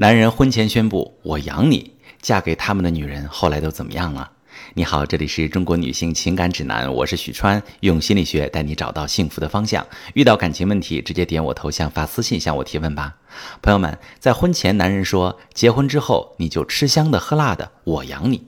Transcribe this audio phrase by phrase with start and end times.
[0.00, 4.30] 男人婚前宣布“我养你”，嫁给他们的女人后来都怎么样了？
[4.74, 9.84] 你好，这里是中国女性情感指南，我是许川，用心理学带你找到幸福的方向。
[10.14, 13.16] 遇到感情问题，直接点我头像发私信向我提问吧。
[13.60, 18.46] 朋友们，在婚前，男人说结婚之后你就吃香的喝辣的，我养你。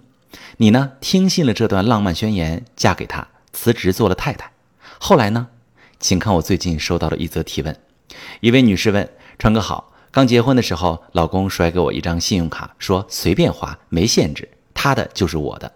[0.59, 4.53] 你呢，听信了这段浪漫宣言，嫁给他，辞职做了太太。
[5.01, 5.49] 后来呢？
[5.99, 7.77] 请看我最近收到的一则提问，
[8.39, 9.90] 一位女士问川哥好。
[10.13, 15.71] 刚结婚的时候，老公甩给我一张信用卡，说随便花，没限制，他的就是我的。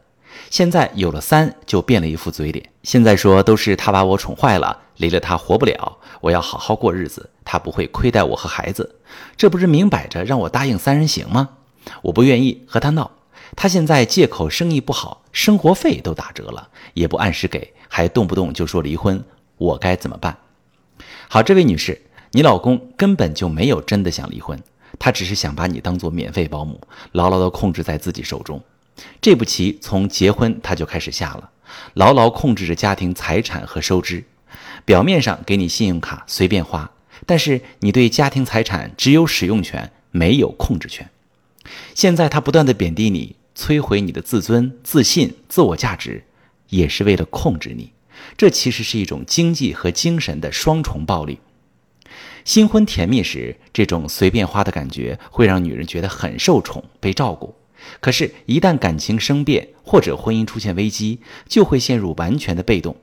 [0.51, 2.69] 现在有了三，就变了一副嘴脸。
[2.83, 8.97] 现在说都是他把我宠坏了，离了他活不了，我要好好过日子，他不会亏待我和孩子。
[9.37, 11.51] 这不是明摆着让我答应三人行吗？
[12.03, 13.13] 我不愿意和他闹。
[13.55, 19.23] 他现在借口生意不好，生活费都打折了，也不按时给，还动不动就说离婚，
[19.59, 20.37] 我该怎么办？
[21.29, 22.01] 好，这位女士。
[22.37, 24.61] 你老公根本就没有真的想离婚，
[24.99, 26.81] 他只是想把你当做免费保姆，
[27.13, 28.61] 牢牢地控制在自己手中。
[29.21, 31.51] 这步棋从结婚他就开始下了，
[31.95, 34.25] 牢牢控制着家庭财产和收支。
[34.85, 36.91] 表面上给你信用卡随便花，
[37.25, 41.09] 但是你对家庭财产只有使用权，没有控制权。
[41.95, 46.25] 现在他不断地贬低你，摧毁你的自尊、自信、自我价值，
[46.71, 47.93] 也是为了控制你。
[48.37, 51.39] 这其实是一种经济和精神的双重暴力。
[52.45, 57.55] 新婚甜蜜时，这种随便花的感觉会让女人觉得很受宠、被照顾。
[58.01, 62.97] 可是，一旦感情生变或者婚姻出现危机，就会陷入完全的被动。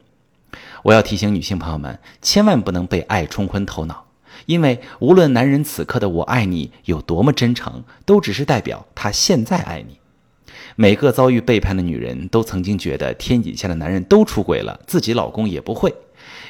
[0.84, 4.06] 我要提醒女性朋友们，千万不能被爱冲昏头脑，
[4.46, 9.98] 因为无论男人此刻的“我爱你”有多么真诚，都只是代表他现在爱你。
[10.76, 15.94] 每个遭遇背叛的女人都曾经觉得天底下的男人都出轨了，自己老公也不会。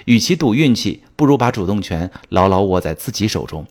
[0.05, 3.65] 与其赌运气，不如把主动权牢牢握在自己手中。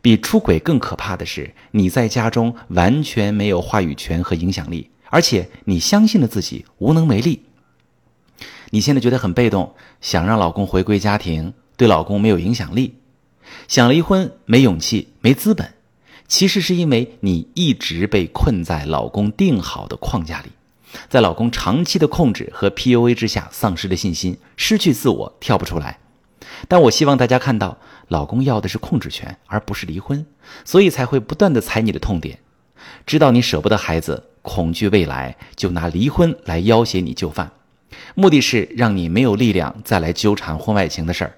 [0.00, 7.42] 比出轨更可怕的是，你在家中完全没有话语权和影响力，而且你相信了自己无能为力。
[8.70, 12.94] 你现在觉得很被动，想让老公回归家庭，对老公没有影响力，
[13.68, 15.74] 想离婚没勇气、没资本，
[16.26, 20.48] 其实是因为你一直被困在老公定好的框架里。
[21.08, 25.98] 在老公长期的控制和 PUA 之下，丧失了信心，失去自我，跳不出来。
[26.68, 30.26] 但我希望大家看到，老公要的是控制权，而不是离婚，
[30.64, 32.38] 所以才会不断的踩你的痛点。
[33.06, 37.52] 知道你舍不得孩子，恐惧未来，就拿离婚来要挟你就范，
[38.14, 41.34] 目的是让你没有力量再来纠缠婚外情的事儿，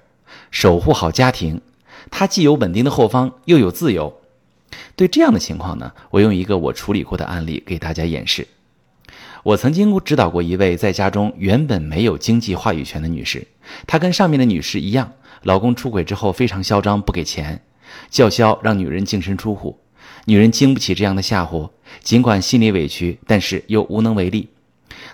[0.50, 1.60] 守护好家庭。
[2.10, 4.20] 他既有稳定的后方，又有自由。
[4.96, 8.46] 对这样的情况呢，我用一个我处理过的案例给大家演示。
[9.44, 13.46] 我曾经指导过一位在家中原本没有经济话语权的女士，
[13.86, 15.12] 她跟上面的女士一样，
[15.42, 17.62] 老公出轨之后非常嚣张，不给钱，
[18.08, 19.78] 叫嚣让女人净身出户。
[20.24, 21.68] 女人经不起这样的吓唬，
[22.00, 24.48] 尽管心里委屈，但是又无能为力。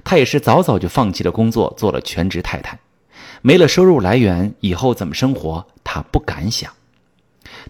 [0.04, 2.78] 她也是早早就放弃了工作，做了全职太太，
[3.42, 6.72] 没了收入来源，以后怎么生活，她不敢想。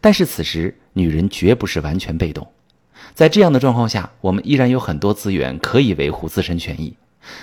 [0.02, 2.46] 但是此时，女人绝不是完全被动。
[3.14, 6.94] 在这样的状况下，我们依然有很多资源可以维护自身权益。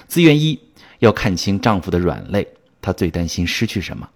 [0.08, 0.60] 资源一
[1.00, 2.48] 要看清丈夫的软肋，
[2.82, 4.10] 他最担心失去什么。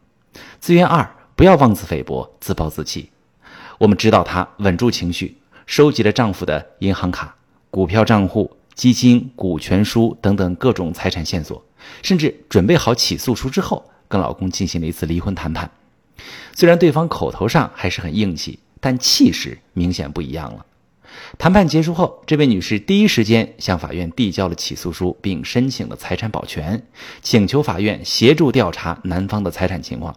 [0.59, 3.09] 资源二不要妄自菲薄、自暴自弃。
[3.77, 7.35] 我们指导他稳住情绪，收集了丈夫的银行卡、
[7.69, 11.63] 股票账户、基金、股权书等等各种财产线索，
[12.01, 15.69] 甚至准备好起诉书之后，跟老公进行了一次离婚谈判。
[16.55, 20.65] 虽然对方口头上还是很硬气，但气势明显不一样了。
[21.37, 26.83] 谈判结束后，这位女士第一时间向法院递交了起诉书，并申请了财产保全，
[27.21, 30.15] 请求法院协助调查男方的财产情况。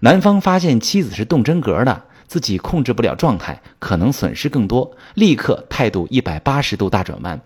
[0.00, 7.40] 男方发现妻子是动真格的，自己控制不了状态，可能损失更多，立刻态度一百八十度大转弯，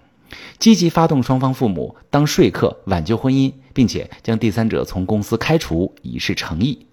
[0.58, 6.86] 积极发动双方父母当说客挽救婚姻，并且将第三者从公司开除，以示诚意。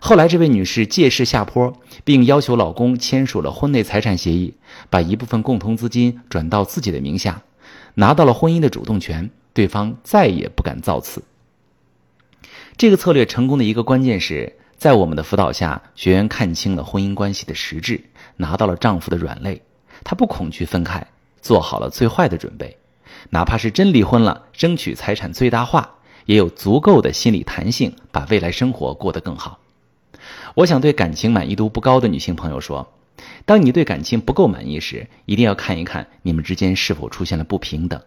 [0.00, 1.72] 后来，这位女士借势下坡，
[2.04, 4.54] 并要求老公签署了婚内财产协议，
[4.90, 7.42] 把一部分共同资金转到自己的名下，
[7.94, 11.22] 拿到了婚姻的主动权，对方再也不敢造次。
[12.76, 18.04] 这个策略成功的一个关键是在我们的辅导下，学员看清了婚姻关系的实质，
[18.36, 19.62] 拿到了丈夫的软肋，
[20.02, 21.06] 她不恐惧分开，
[21.40, 22.76] 做好了最坏的准备，
[23.30, 25.94] 哪怕是真离婚了，争取财产最大化，
[26.26, 29.58] 也有足够的心理弹性，把未来生活过得更好。
[30.54, 32.92] 我想对感情满意度不高的女性朋友说：，
[33.44, 38.00] 当你对感情不够满意时，一定要看一看你们之间是否出现了不平等。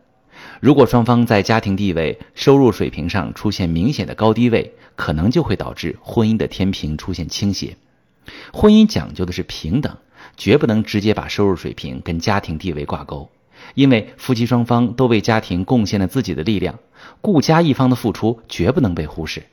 [0.59, 7.75] 如果双方在家庭地位、收入水平上出现明显的高低位，可能就会导致婚姻的天平出现倾斜。
[8.53, 9.97] 婚姻讲究的是平等，
[10.35, 13.29] 绝不能直接把收入水平跟家庭地位挂钩，
[13.75, 16.77] 因为夫妻双方都为家庭贡献了自己的力量，
[17.21, 19.43] 顾家一方的付出绝不能被忽视。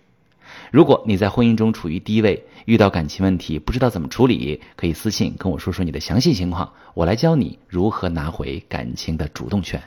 [0.70, 9.80] 如果你在婚姻中处于低位，遇到感情问题不知道怎么处理，可以私信跟我说说你的详细情况，我来教你如何拿回感情的主动权。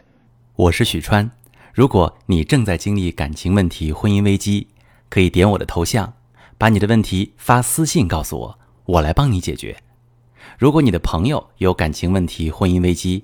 [0.56, 1.30] 我是许川，
[1.74, 4.68] 如果你正在经历感情问题、婚姻危机，
[5.10, 6.14] 可以点我的头像，
[6.58, 9.76] 把你的问题发私信告诉我，我来帮你解决。
[10.58, 13.24] 如果你的朋友有感情问题、婚姻危机，